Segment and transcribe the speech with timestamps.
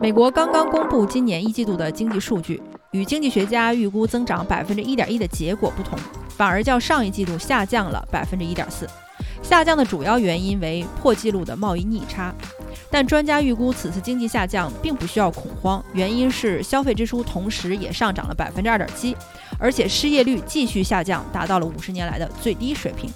[0.00, 8.88] 美国刚刚公布今年一季度的经济数据，与经济学家预估增长百分之一点一的结果不同，反而较上一季度下降了百分之一点四。
[9.42, 12.32] 下降的主要原因为破纪录的贸易逆差。
[12.90, 19.16] 但专家预估此次经济下降并不需要恐慌，原因是消费支出同时也上涨了百分之二点七，
[19.58, 23.10] 而且失业率继续下降，达到了五十年来的最低水平。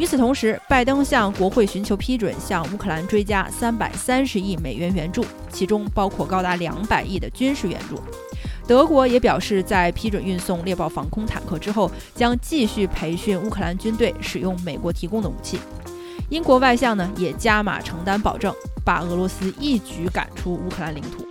[0.00, 8.00] 与此同时，拜登向国会寻求批准，向乌克兰追加三百三十亿美元援助，其中包括高达两百亿的军事援助。
[8.66, 15.58] 德国也表示，在批准运送猎豹防空坦克之后，将继续培训乌克兰军队使用美国提供的武器。
[16.30, 21.26] 英国外相呢也加码承担保证，把俄罗斯一举赶出乌克兰领土。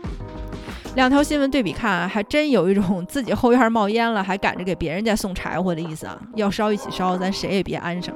[0.94, 6.16] 两条新闻对比看啊，还真有一种 自己后院冒烟了，还赶着给别人家送柴火的意思啊！
[6.36, 8.14] 要烧一起烧，咱谁也别安生。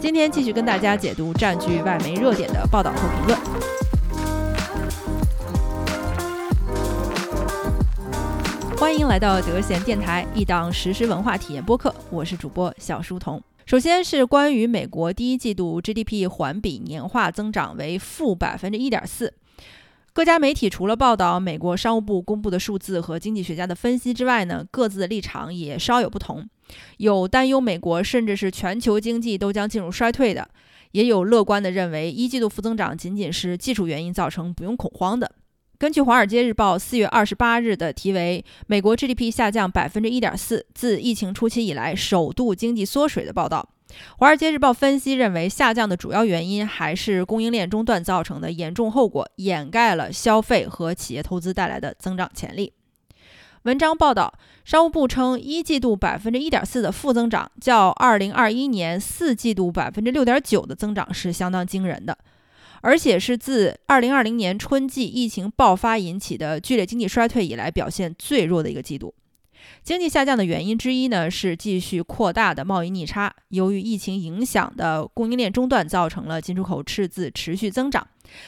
[0.00, 3.38] 今天继续跟大家解读占据外媒热点的报道和评论。
[8.76, 13.42] 欢迎来到德贤电台，一档实时文化体验播客，我是主播小书童。
[13.66, 19.34] 首先是关于美国第一季度 GDP 环比年化增长为负百分之一点四。
[20.18, 26.44] 各家媒体除了报道美国商务部公布的数字和经济学家的分析之外呢，各自的立场也稍有不同。
[26.96, 30.50] 有担忧美国甚至是全球经济都将进入衰退的，
[30.90, 35.30] 也有乐观的认为一季度负增长仅仅是技术原因造成，不用恐慌的。
[35.78, 43.68] 根据《华尔街日报》四月二十八日的题为“美国 GDP 下降百分之一点四，自疫情初期以来首度经济缩水”的报道，
[44.18, 52.72] 《华尔街日报》分析认为，下降的主要原因还是供应链中断造成的严重后果，掩盖了消费和企业投资带来的增长潜力。
[53.62, 54.32] 文章报道，
[54.64, 62.16] 商务部称，一季度百分之一点四的负增长，较二零二一年四季度百分之六点九的增长是相当惊人的。
[62.80, 69.12] 而且是自2020年春季疫情爆发引起的剧烈经济衰退以来表现最弱的一个季度。
[69.82, 73.34] 经济下降的原因之一呢，是继续扩大的贸易逆差。
[73.48, 78.06] 由于疫情影响的供应链中断，造成了进出口赤字持续增长，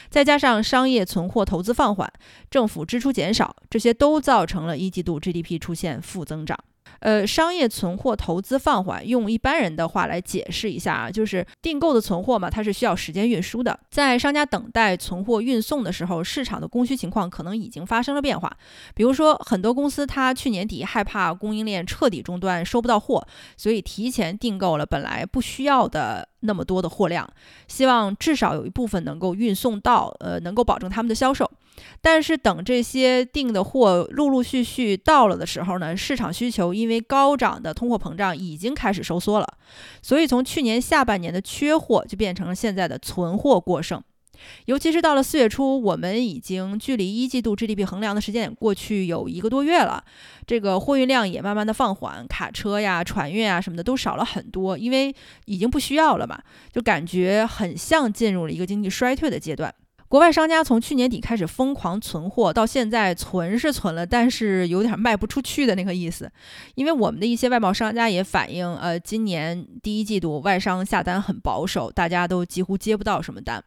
[0.09, 2.11] 再加上商业存货投资放缓，
[2.49, 6.57] 政府支出减少，这些都造成了一季度 GDP 出现负增长。
[7.01, 18.55] 呃，商业存货投资放缓，用一般人的话来解释一下啊，就是订购的存货嘛，它是需要时间运输的，在商家等待存货运送的时候，市场的供需情况可能已经发生了变化。
[18.95, 26.27] 比如说，很多公司它去年底害怕供应链彻底中断，收不到货，所以提前订购了本来不需要的。
[26.43, 27.31] 那么多的货量，
[27.67, 31.47] 希望至少有一部分能够运送到，呃，能够保证他们的销售。
[32.01, 39.47] 但是等这些订的货陆陆续续到了的时候呢，市场需求因为高涨的通货膨胀已经开始收缩了，
[40.01, 44.01] 所以从去年下半年的缺货就变成了现在的存货过剩。
[44.65, 50.03] 尤其是到了四月初，我们已经距离一季度 GDP 衡量的时间过去有一个多月了，
[50.47, 55.13] 这个货运量也慢慢的放缓，卡车呀、船运啊什么的都少了很多，因为
[55.45, 56.41] 已经不需要了嘛，
[56.73, 59.71] 就感觉很像进入了一个经济衰退的阶段。
[60.11, 66.29] 国外商家从去年底开始疯狂存货，到现在存是存了，但是有点卖不出去的那个意思。
[66.75, 73.63] 因为我们的一些外贸商家也反映，呃，今年第一季度外商下单很保守，大家都几乎接不到什么单。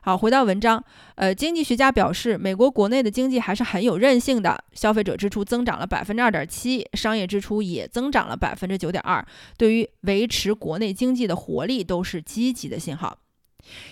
[0.00, 0.82] 好，回到文章，
[1.14, 9.24] 呃，经济学家表示，美国国内的经济还是很有韧性的，消费者支出增长了百分之二点七，商业支出也增长了百分之九点二，
[9.56, 13.16] 对于维持国内经济的活力都是积极的信号。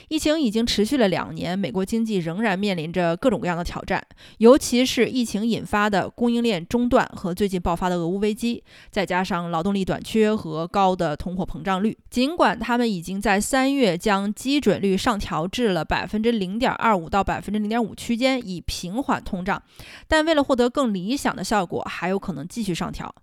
[0.08, 4.04] 疫情已经持续了两年，美国经济仍然面临着各种各样的挑战，
[4.38, 11.96] 尤其是疫情引发的供应链中断和最近爆发的俄乌危机，再加上劳动力短缺和高的通货膨胀率。
[12.10, 19.62] 尽管他们已经在三月将基准率上调至了百分之零点二五到百分之零点五区间，以平缓通胀，
[20.08, 23.14] 但为了获得更理想的效果，还有可能继续上调。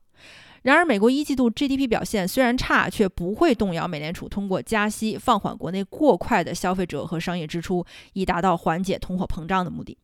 [0.67, 9.97] 然而，美国一季度 GDP 表现虽然差，却不会动摇美联储通过加息放缓国内过快的消费者和商业支出，以达到缓解通货膨胀的目的。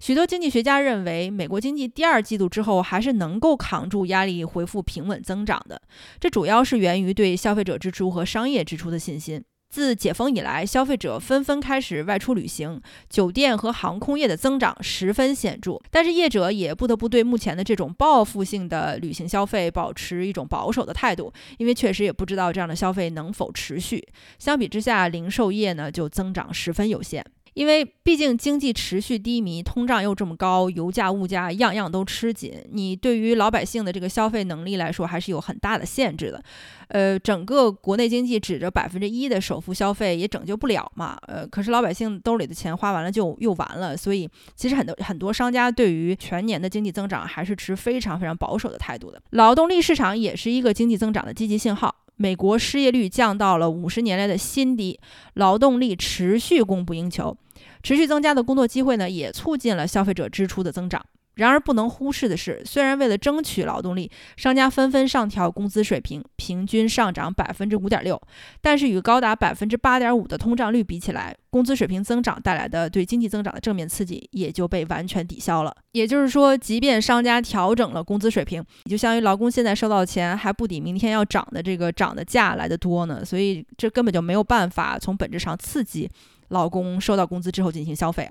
[0.00, 5.82] 许多经济学家认为，美国经济第二季度之后还是能够扛住压力，恢复平稳增长的。
[6.18, 9.44] 这主要是源于对消费者支出和商业支出的信心。
[9.72, 12.78] 自解封以来，消费者纷纷开始外出旅行，
[13.08, 15.80] 酒店和航空业的增长十分显著。
[15.90, 24.06] 但是业者也不得不对目前的这种报复性的旅行消费保持一种保守的态度，因为确实也不知道这样的消费能否持续。
[24.38, 27.24] 相比之下，零售业呢就增长十分有限。
[27.54, 36.42] 因为毕竟经济持续低迷，通胀又这么高，油价、物价样样都吃紧，你对于老百姓的这个消费能力来说，还是有很大的限制的。
[36.88, 41.18] 呃，整个国内经济指着百分之一的首付消费也拯救不了嘛。
[41.26, 49.20] 呃，可是老百姓兜里的钱花完了就又完了，所以其实很多很多商家对于全年的经济增长还是持非常非常保守的态度的。
[49.30, 51.94] 劳动力市场也是一个经济增长的积极信号。
[52.22, 55.00] 美国失业率降到了五十年来的新低，
[55.34, 57.36] 劳动力持续供不应求，
[57.82, 61.04] 持续增加的工作机会呢，也促进了消费者支出的增长。
[61.34, 68.20] 然而不能忽视的是，虽然为了争取劳动力，商家纷纷上调工资水平，平均上涨百分之五点六，
[68.60, 75.74] 但是与高达百分之八点五的通胀率比起来，工资水平增长带来的对经济增长的正面刺激也就被完全抵消了。
[75.92, 86.10] 也就是说，即便商家调整了工资水平，也就相当于劳工现在收到的钱还不抵明天要涨的这个涨的价来的多呢，所以这根本就没有办法从本质上刺激
[86.48, 88.30] 劳工收到工资之后进行消费。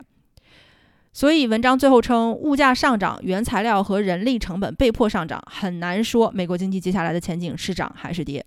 [1.13, 8.45] 所以，文章最后称，物价上涨、原材料和人力成本被迫上涨，很难说美国经济接下来的前景是涨还是跌。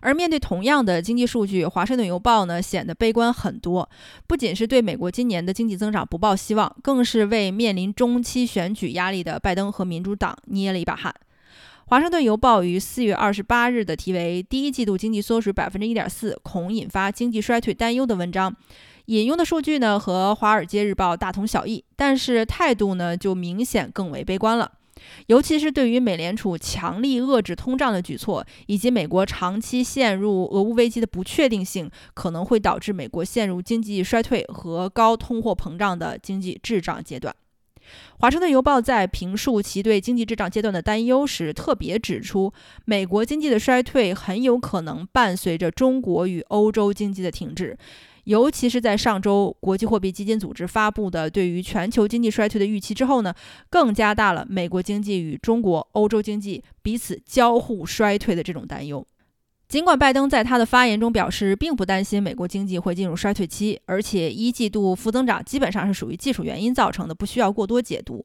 [0.00, 3.90] 而面对同样的经济数据，《华盛顿邮报》呢显得悲观很多，
[4.28, 11.12] 不仅是对美国今年的经济增长不抱希望，更是为面临中期选举压力的拜登和民主党捏了一把汗。
[11.90, 18.54] 《华盛顿邮报》于四月二十八日的题为“第一季度经济缩水百分之一点四，恐引发经济衰退担忧”的文章。
[19.08, 24.70] 引用的数据呢和《华尔街日报》大同小异，但是态度呢就明显更为悲观了。
[25.28, 37.34] 尤其是对于美联储强力遏制通胀的举措，以及美国长期陷入俄乌危机的不确定性，可能会导致美国陷入经济衰退和高通货膨胀的经济滞胀阶段。
[38.20, 42.52] 《华盛顿邮报》在评述其对经济滞胀阶段的担忧时，特别指出，
[42.84, 47.78] 美国经济的衰退很有可能伴随着中国与欧洲经济的停滞。
[48.28, 53.32] 尤其是在上周国际货币基金组织发布的对于全球经济衰退的预期之后呢，
[53.70, 59.06] 更加大了美国经济与中国、欧洲经济彼此交互衰退的这种担忧。
[59.66, 68.22] 尽管拜登在他的发言中表示，并不担心美国经济会进入衰退期，而且一季度负增长基本上是属于技术原因造成的，不需要过多解读。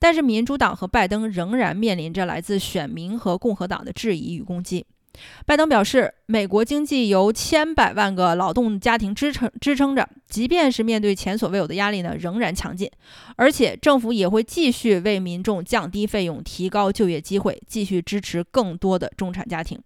[0.00, 4.84] 但是民主党和拜登仍然面临着来自选民和共和党的质疑与攻击。
[5.46, 12.90] 拜登表示，美国经济由千百万个劳动家庭支撑支撑着，即便是面对前所未有的压力呢，仍然强劲。
[13.36, 19.80] 而且政府也会继续为民众降低费用，提高就业机会，继续支持更多的中产家庭。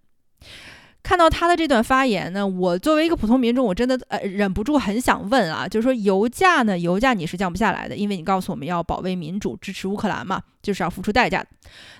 [1.01, 11.43] 看到他的这段发言呢，我作为一个普通民众，我真的呃忍不住很想问啊，就是说油价呢，油价你是降不下来的，因为你告诉我们要保卫民主，支持乌克兰嘛，就是要付出代价。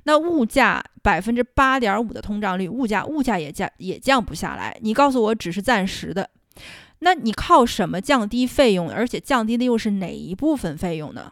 [0.03, 6.29] 那物价百分之八点五的通胀率，物价物价也降也降不下来，你告诉我只是暂时的，
[6.99, 8.91] 那你靠什么降低费用？
[8.91, 11.31] 而且降低的又是哪一部分费用呢？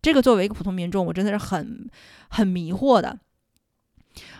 [0.00, 1.90] 这个作为一个普通民众，我真的是很
[2.28, 3.18] 很迷惑的。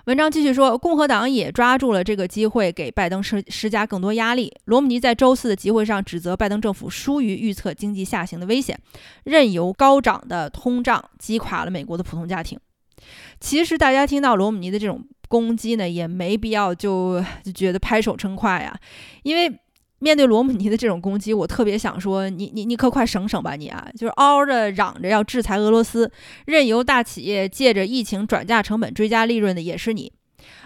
[0.07, 4.55] 文章继续说，共和党也抓住了这个机会，给拜登施施加更多压力。
[4.67, 8.79] 罗姆尼在周四的集会上指责拜登政府疏于预测经济下行的危险，
[9.25, 12.57] 任由高涨的通胀击垮了美国的普通家庭。
[13.41, 18.79] 其实，大家听到罗姆尼的这种攻击呢，也没必要就就觉得拍手称快呀，
[19.25, 19.59] 因为。
[19.99, 26.11] 面对罗姆尼的这种攻击，我特别想说，你你你可快省省吧，你啊，就是嗷嗷的嚷着要制裁俄罗斯，
[26.45, 30.13] 任由大企业借着疫情转嫁成本追加利润的也是你，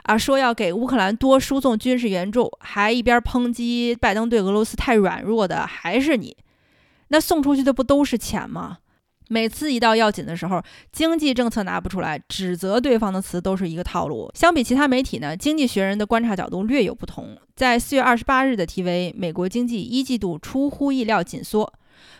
[0.02, 6.36] 啊，说要给乌克兰多输送军事援助，还一边抨击拜登对俄罗斯太软弱的还是你，
[7.08, 8.78] 那送出去的不都是钱吗？
[9.32, 10.60] 每次一到要紧的时候，
[10.90, 14.28] 经济政策拿不出来，指责对方的词都是一个套路。
[14.34, 17.38] 相比其他媒体呢，《经济学人》的观察角度略有不同。
[17.54, 21.72] 在四月二十八日的题为“美国经济一季度出乎意料紧缩”，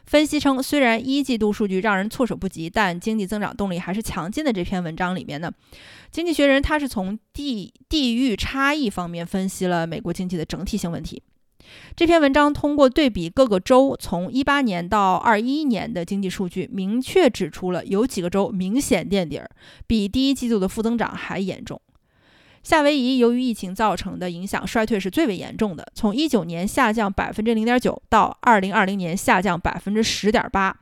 [0.06, 4.52] 分析称，虽然一季度数据让人措手不及，但经济增长动力还是强劲的。
[4.52, 5.50] 这篇文章里面呢，
[6.12, 11.20] 《经济学人》他是从地地域差异方面分析了美国经济的整体性问题。
[11.94, 19.50] 这篇文章通过对比各个州从一八年到二一年的经济数据，明确指出了有几个州明显垫底儿，
[19.86, 21.80] 比第一季度的负增长还严重。
[22.62, 30.76] 夏威夷由于疫情造成的影响，衰退是最为严重的，从一九年下降百分之零点九，到二零二零年下降百分之十点八。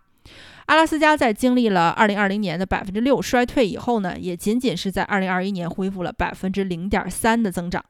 [0.66, 7.84] 阿拉斯加在经历了二零二零年的百分之六衰退以后呢，也仅仅是在二零二一年恢复了百分之零点三的增长。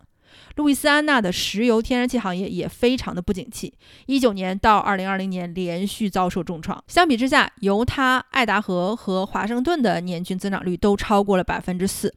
[0.59, 3.73] 路易斯安那的石油天然气行业也非常的不景气，
[4.07, 6.83] 一九年到二零二零年连续遭受重创。
[6.89, 12.13] 相比之下，犹他、爱达荷和华盛顿的年均增长率都超过了百分之四。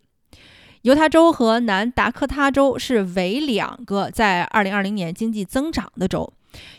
[0.82, 6.34] 犹他州和南达科他州是唯两个在二零二零年经济增长的州。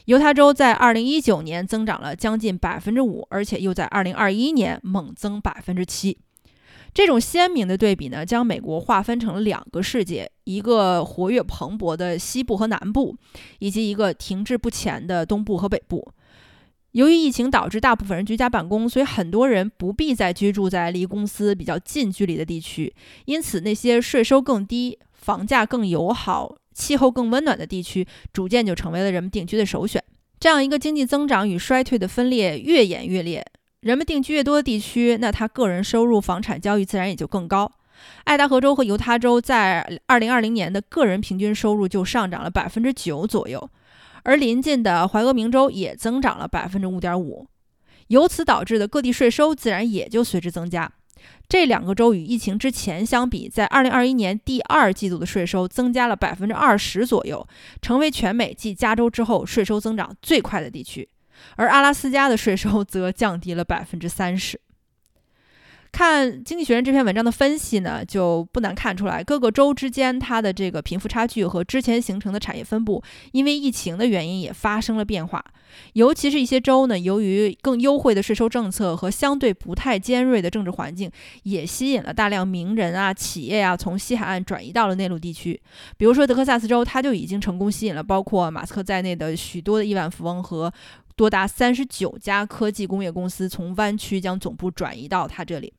[0.07, 6.19] 犹他州在二零一九年增长了将近百分之五，而且又在二零二一年猛增百分之七。
[6.95, 13.17] 这种鲜明的对比呢，将美国划分成了两个世界：一个活跃蓬勃的西部和南部，
[13.61, 16.13] 以及一个停滞不前的东部和北部。
[16.91, 22.95] 由于疫情导致大部分人居家办公，所以很多人不必再居住在离公司比较近距离的地区。
[23.25, 30.05] 因此，那些税收更低、房价更友好、气候更温暖的地区，逐渐就成为了人们定居的首选。
[30.39, 33.43] 这样一个经济增长与衰退的分裂越演越烈。
[33.83, 37.71] 人们定居越多的地区，那他个人收入、房产交易自然也就更高。
[38.23, 43.69] 爱达荷州和犹他州在2020年的个人平均收入就上涨了百分之九左右，
[44.23, 47.49] 而邻近的怀俄明州也增长了百分之五点五，
[48.07, 50.89] 由此导致的各地税收自然也就随之增加。
[51.49, 57.45] 这两个州与疫情之前相比，在2021年第二季度的税收增加了百分之二十左右，
[57.81, 61.09] 成为全美继加州之后税收增长最快的地区。
[61.57, 64.61] 而阿拉斯加的税收则降低了百分之三十。
[65.93, 75.45] 看《经济学人》这篇文章的分析呢，就不难看出来，各个州之间它的这个贫富差距和之前形成的产业分布，因为疫情的原因也发生了变化。
[75.93, 81.11] 尤其是一些州呢，由于更优惠的税收政策和相对不太尖锐的政治环境，
[81.43, 85.61] 也吸引了大量名人啊、企业啊从西海岸转移到了内陆地区。
[85.99, 90.73] 比如说德克萨斯州，它就已经成功吸引了包括马斯克在内的许多的亿万富翁和。
[91.17, 95.73] 多达三十九家科技工业公司从湾区将总部转移到它这里。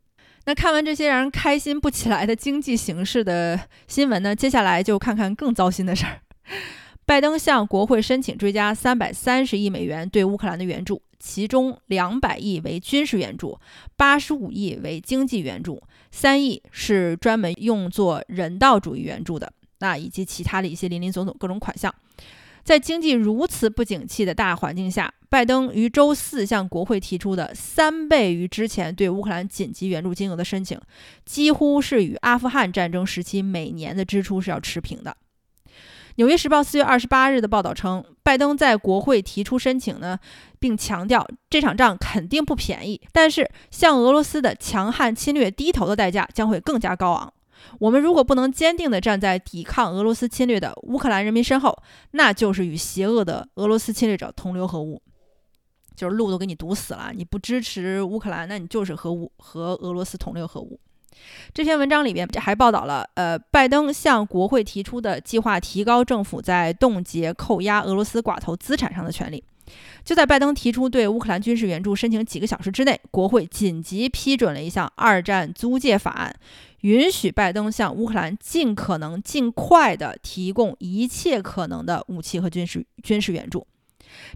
[0.46, 4.36] 那看完这些让人开心不起来的经济形势的新闻呢？
[4.36, 6.20] 接下来就看看更糟心的事儿。
[7.06, 13.60] 拜登向国会申请追加三百三十亿美元对乌克兰的援助，其中两百亿为军事援助，
[13.98, 19.52] 八十五亿为经济援助，三亿是专门用作人道主义援助的。
[19.80, 21.94] 那以及其他的一些林林总总各种款项。
[22.64, 30.80] 在经济如此不景气的大环境下，拜登于周四向国会提出的三倍于之前对乌克兰紧急援助金额的申请，
[31.26, 35.18] 几乎是与阿富汗战争时期每年的支出是要持平的。
[36.16, 40.18] 《纽约时报》四月二十八日的报道称，拜登在国会提出申请呢，
[40.60, 47.34] 并强调这场仗肯定不便宜，但是向俄罗斯的强悍侵略低头的代价将会更加高昂。
[47.80, 51.78] 我们如果不能坚定地站在抵抗俄罗斯侵略的乌克兰人民身后，
[52.12, 55.02] 那就是与邪恶的俄罗斯侵略者同流合污，
[55.96, 57.12] 就是路都给你堵死了。
[57.16, 60.80] 你不支持乌克兰，那你就是和乌和俄罗斯同流合污。
[61.54, 69.44] 这篇文章里边还报道了，呃，拜登向国会提出的计划，提高政府在冻结、扣押俄罗斯寡头资产上的权利。
[70.04, 76.36] 就在拜登提出对乌克兰军事援助申请几个小时之内，国会紧急批准了一项二战租借法案。
[76.84, 83.66] 允许拜登向乌克兰尽可能尽快地提供一切可能的武器和军事军事援助。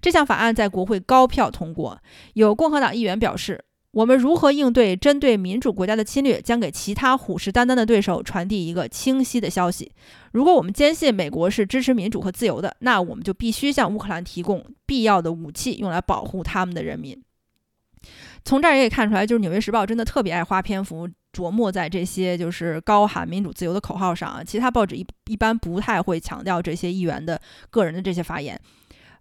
[0.01, 2.01] 这项法案在国会高票通过。
[2.35, 3.61] 有共和党议员表示
[3.91, 9.91] ：“我们如何应对针对民主国家的侵略，将给其他虎视眈眈的对手传递一个清晰的消息。
[10.31, 17.21] 如果我们坚信美国是支持民主和自由的，那我们就必须向乌克兰提供必要的武器，用来保护他们的人民。”
[18.45, 21.09] 从这儿也可以看出来，就是《纽约时报》真的特别爱花篇幅。
[21.37, 27.39] 琢磨在这些就是高喊民主自由的口号上啊，其他报纸一一般不太会强调这些议员的
[27.69, 28.59] 个人的这些发言。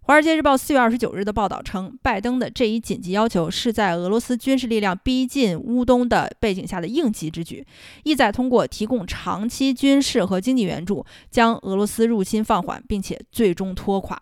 [0.01, 7.63] 华尔街日报四月二十九日的报道称，拜登的这一紧急要求是在俄罗斯军事力量逼近乌东的背景下的应急之举，
[8.03, 14.15] 意在通过提供长期军事和经济援助，将俄罗斯入侵放缓，并且最终拖垮。《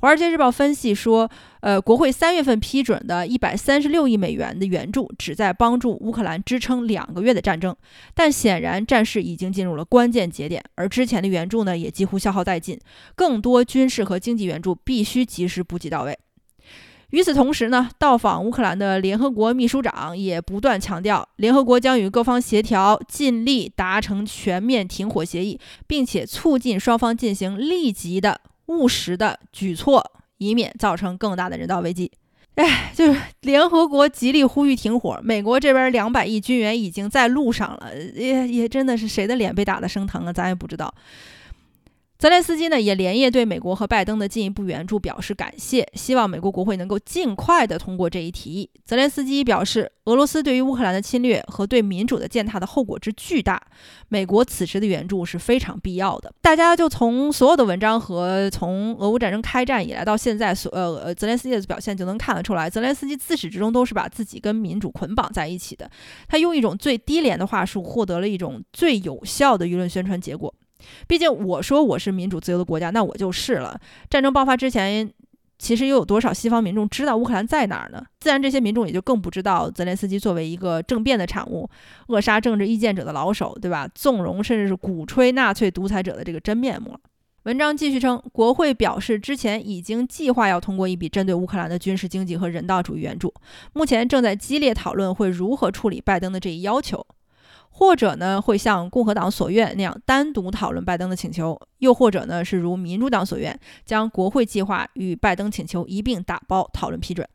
[0.00, 7.74] 华尔街日报》分析说，呃，国会三月份批准的一百三十六亿美元的援助，旨在帮助乌克兰支撑两个月的战争。
[8.14, 12.78] 但显然，战事已经进入了关键节点，而之前的援助呢，也几乎消耗殆尽。
[13.14, 16.18] 更多军事和经济援助必须及时补给到位。
[17.10, 28.40] 与此同时呢，到访乌克兰的联合国秘书长也不断强调，联合国将与各方协调，尽力达成全面停火协议，并且促进双方进行立即的。
[28.66, 30.04] 务实的举措，
[30.38, 32.10] 以免造成更大的人道危机。
[32.56, 40.94] 哎，就是联合国极力呼吁停火，美国这边两百亿军援已经在路上了，也也真的是谁的脸被打得生疼了，咱也不知道。
[42.16, 48.70] 泽连斯基呢也连夜对美国和拜登的进一步援助表示感谢，希望美国国会能够尽快的通过这一提议。
[48.84, 53.60] 泽连斯基表示，俄罗斯对于乌克兰的侵略和对民主的践踏的后果之巨大，
[54.08, 56.32] 美国此时的援助是非常必要的。
[56.40, 65.90] 大家就从所有的文章和从俄乌战争开战以来到现在所呃泽连斯基的表现就能看得出来，泽连斯基自始至终都是把自己跟民主捆绑在一起的。
[66.28, 70.54] 他用一种最低廉的话术，获得了一种最有效的舆论宣传结果。
[71.06, 73.78] 毕竟我说我是民主自由的国家，那我就是了。
[74.10, 75.10] 战争爆发之前，
[75.58, 78.04] 其实又有多少西方民众知道乌克兰在哪儿呢？
[78.20, 81.68] 自然，这些民众也就更不知道泽连斯基作为一个政变的产物、
[82.08, 83.88] 扼杀政治意见者的老手，对吧？
[83.94, 87.00] 纵容甚至是鼓吹纳粹独裁者的这个真面目了。
[87.44, 93.32] 文章继续称，国会表示之前已经计划要通过一笔针对乌克兰的军事、经济和人道主义援助，
[93.74, 97.06] 目前正在激烈讨论会如何处理拜登的这一要求。
[97.76, 107.28] 或者呢，会像共和党所愿那样单独讨论拜登的请求；又或者呢，是如民主党所愿，将国会计划与拜登请求一并打包讨论批准。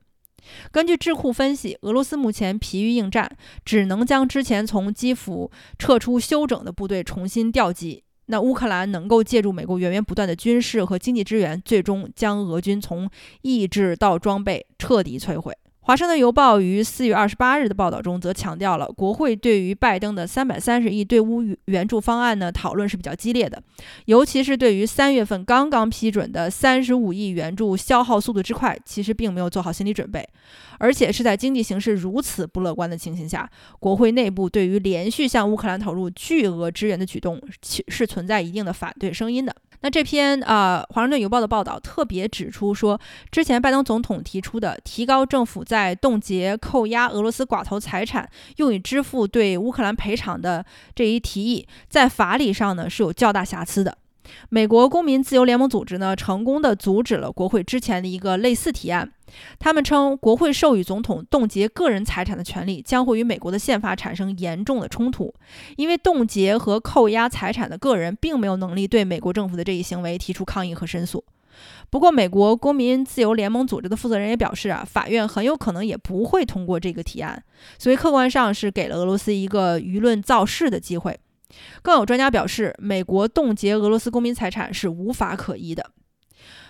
[0.72, 3.30] 根据智库分析，俄罗斯目前疲于应战，
[3.66, 8.06] 只能将之前从基辅撤出休整的部队重新调集。
[8.28, 13.10] 那乌克兰能够借助美国源源不断的军事和经济支援，最终将俄军从
[13.42, 15.54] 意志到装备彻底摧毁。
[15.90, 23.60] 华盛顿邮报于四月二十八日的报道中则强调了，国会对于拜登的三百三十亿对乌援助方案呢讨论是比较激烈的，
[24.06, 30.24] 尤其是对于三月份刚刚批准的三十五亿援助消耗速度之快，其实并没有做好心理准备，
[30.78, 39.56] 而且是在经济形势如此不乐观的情形下，国会内部对于连续向乌克兰投入巨额支援的举动，其是存在一定的反对声音的。
[39.82, 43.00] 那这篇啊，《华盛顿邮报》的报道特别指出说，
[43.32, 53.98] 之前拜登总统提出的提高政府在冻结、扣押俄罗斯寡头财产，用以支付对乌克兰赔偿的这一提议，在法理上呢是有较大瑕疵的。
[54.50, 59.12] 美国公民自由联盟组织呢，成功的阻止了国会之前的一个类似提案。
[59.60, 65.34] 他们称，国会授予总统冻结个人财产的权利将会与美国的宪法产生严重的冲突，
[65.78, 71.24] 因为冻结和扣押财产的个人并没有能力对美国政府的这一行为提出抗议和申诉。
[71.90, 77.44] 不过，美国公民自由联盟组织的负责人也表示啊，法院很有可能也不会通过这个提案，
[77.78, 81.20] 所以客观上是给了俄罗斯一个舆论造势的机会。
[81.82, 85.86] 更有专家表示，美国冻结俄罗斯公民财产是无法可依的。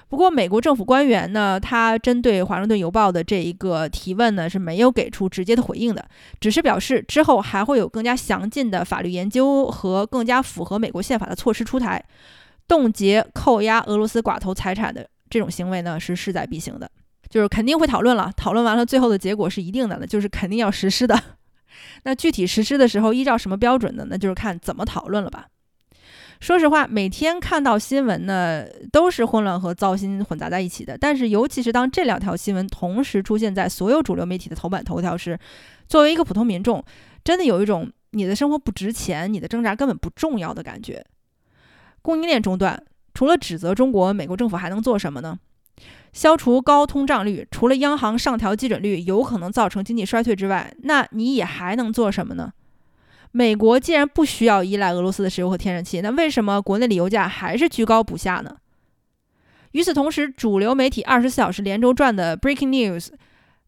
[0.08, 6.04] 不过，美国政府官员呢，他针对《华盛顿邮报》的这一个提问呢，是没有给出直接的回应的，
[6.40, 12.04] 只是表示之后还会有更加详尽的法律研究和更加符合美国宪法的措施出台。
[12.68, 16.90] 冻结、扣押俄罗斯寡头财产的这种行为呢，是势在必行的，
[17.30, 18.32] 就是肯定会讨论了。
[18.36, 21.20] 讨论完了，最后的结果是一定的，就是肯定要实施的。
[22.04, 24.06] 那具体实施的时候，依照什么标准呢？
[24.10, 25.48] 那就是看怎么讨论了吧。
[26.40, 30.98] 说实话，每天看到新闻呢，都是混乱和糟心混杂在一起的。
[30.98, 35.38] 但是，尤其是当这两条新闻同时出现在所有主流媒体的头版头条时，
[35.88, 36.82] 作为一个普通民众，
[37.26, 41.06] 真的有一种你的生活不值钱，你的挣扎根本不重要的感觉。
[42.02, 42.82] 供应链中断，
[43.14, 45.38] 除了指责中国，美国政府还能做什么呢？
[46.12, 52.52] 消除高通胀率，除了央行上调基准率有可能造成经济衰退之外，那你也还能做什么呢？
[53.32, 58.58] 美国既然不需要依赖俄罗斯的石油和天然气，那为什么国内的油价还是居高不下呢？
[59.74, 63.10] 与此同时，主流媒体二十四小时连轴转的 Breaking News，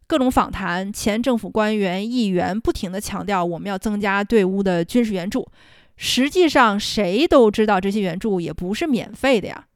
[0.07, 5.47] 各种访谈，前政府官员、议员不停地强调我们要增加对乌的军事援助，
[5.95, 9.67] 实际上谁都知道这些援助也不是免费的呀。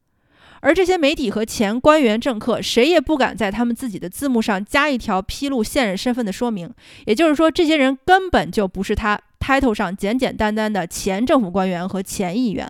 [0.66, 6.68] 而这些媒体和前官员、政客，谁也不敢在他们自己的字幕上加一条披露现任身份的说明。
[7.04, 12.68] 也就是说，这些人根本就不是他 title 上简简单单的前政府官员和前议员，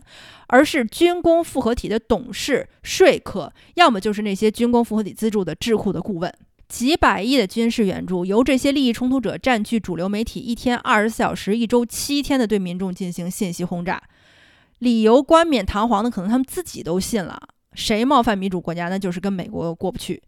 [0.48, 6.30] 而是军工复合体的董事、说客，要么就是那些军工复合体资助的智库的顾问。
[6.68, 14.02] 几百亿的军事援助由这些利益冲突者占据主流媒体一天二十四小时、一周七天的对民众进行信息轰炸，
[14.80, 17.40] 理由冠冕堂皇的，可能他们自己都信了。
[17.76, 20.20] 谁冒犯民主国家，那就是跟美国过不去。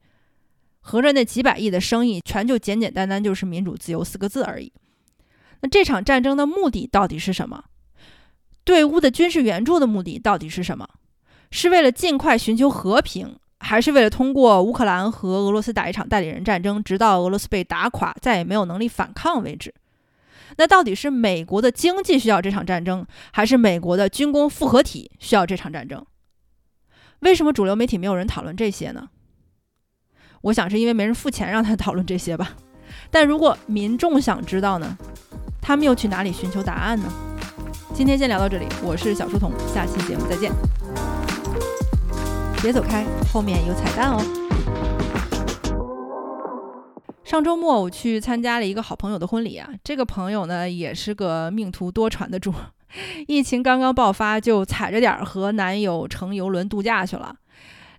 [0.80, 4.72] 合着那几百亿的生意，全就简简单单就是民主自由四个字而已。
[5.60, 7.64] 那这场战争的目的到底是什么？
[8.64, 10.88] 对乌的军事援助的目的到底是什么？
[11.50, 19.74] 是为了尽快寻求和平，还是为了通过乌克兰和俄罗斯打一场代理人战争，直到俄罗斯被打垮，再也没有能力反抗为止？
[20.56, 26.04] 那到底是美国的经济需要这场战争，还是美国的军工复合体需要这场战争？
[27.20, 29.08] 为什么主流媒体没有人讨论这些呢？
[30.42, 32.56] 我想是因为没人付钱让他讨论这些吧。
[33.10, 34.96] 但如果民众想知道呢，
[35.60, 37.12] 他们又去哪里寻求答案呢？
[37.92, 40.52] 今天先聊到这里，我是小书童，下期节目再见。
[42.62, 44.22] 别走开，后面有彩蛋哦。
[47.24, 52.54] 上周末我去参加了一个好朋友的婚礼啊，这个朋友呢也是个命途多舛的主。
[53.26, 57.34] 疫情刚刚爆发，就踩着点儿和男友乘游轮度假去了。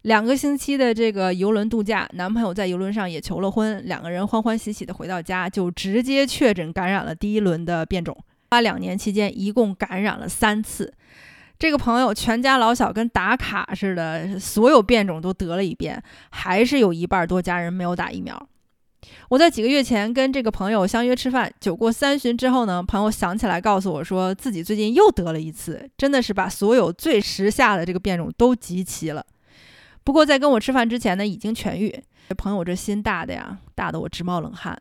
[0.04, 8.15] 两个星期的这个游轮度假，男朋友在游轮上也求了婚，两个人欢欢喜喜的回到家，就直接确诊感染了第一轮的变种。
[8.49, 10.91] 花两年期间一共感染了三次，
[11.60, 18.47] 这个朋友全家老小跟打卡似的，所有变种都得了一遍，还是有一半多家人没有打疫苗。
[19.30, 29.26] 我在几个月前跟这个朋友相约吃饭，酒过三巡之后呢，朋友想起来告诉我说自己最近又得了一次，真的是把所有最时下的这个变种都集齐了。
[30.04, 32.04] 不过在跟我吃饭之前呢，已经痊愈。
[32.30, 34.80] 这朋友这心大的呀，大的我直冒冷汗。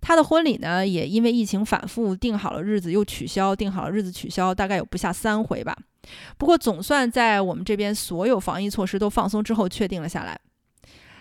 [0.00, 5.76] 他的婚礼呢，也因为疫情反复，定好了日子又取消，定好了日子取消，大概有不下三回吧。
[6.38, 10.38] 不过总算在我们这边所有防疫措施都放松之后，确定了下来。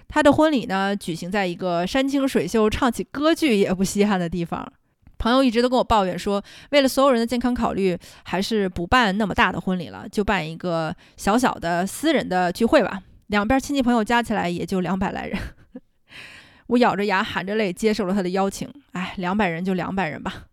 [0.07, 4.65] 他的婚礼呢，举行在一个山清水秀、唱起歌剧也不稀罕的地方。
[5.17, 13.01] 朋友一直都跟我抱怨说，为了所有人的健康考虑，还是不办那么大的婚礼了，就办一个小小的私人的聚会吧。
[13.27, 15.39] 两边亲戚朋友加起来也就两百来人。
[16.67, 18.69] 我咬着牙含着泪接受了他的邀请。
[18.91, 20.45] 哎，两百人就两百人吧。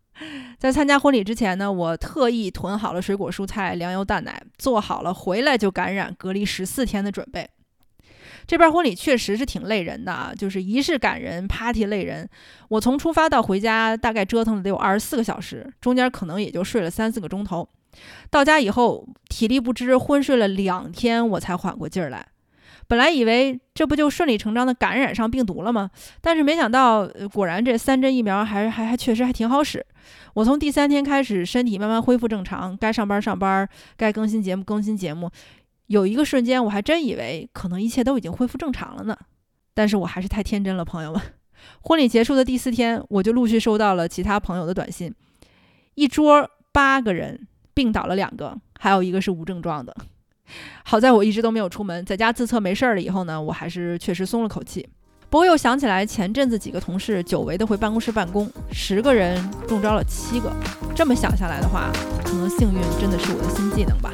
[0.58, 7.50] 在参加婚礼之前呢，我特意囤好了水果、蔬菜、粮油、蛋奶，做好了回来就感染、隔离十四天的准备。
[8.46, 12.28] 这边婚礼确实是挺累人的啊，就是仪式感人，party 累人。
[12.68, 17.68] 我从出发到回家大概折腾了得有二十四个小时，中间可能也就睡了三四个钟头。
[18.30, 22.26] 到家以后体力不支，昏睡了两天，我才缓过劲儿来。
[22.88, 25.90] 本来以为这不就顺理成章的感染上病毒了吗？
[26.20, 29.84] 但是没想到，果然这三针疫苗还还还确实还挺好使。
[30.34, 35.30] 我从第三天开始，身体慢慢恢复正常，该上班上班，该更新节目更新节目。
[35.92, 39.14] 有一个瞬间，我还真以为可能一切都已经恢复正常了呢。
[39.74, 41.20] 但是我还是太天真了，朋友们。
[41.82, 45.14] 婚礼结束的第四天，我就陆续收到了其他朋友的短信，
[45.94, 49.94] 一桌八个人病倒了两个，还有一个是无症状的。
[50.82, 54.88] 好在我一直都没有出门，在家自测没事儿了以后呢，我还是确实松了口气。
[55.28, 60.50] 不过又想起来前阵子几个同事久违的回办公室办公，十个人中招了七个，
[60.96, 61.92] 这么想下来的话，
[62.24, 64.10] 可能幸运真的是我的新技能吧。